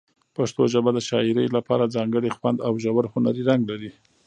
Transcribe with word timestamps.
پښتو 0.35 0.61
ژبه 0.73 0.91
د 0.93 0.99
شاعرۍ 1.07 1.47
لپاره 1.57 1.91
ځانګړی 1.95 2.29
خوند 2.37 2.57
او 2.67 2.73
ژور 2.83 3.05
هنري 3.13 3.43
رنګ 3.49 3.61
لري. 3.71 3.91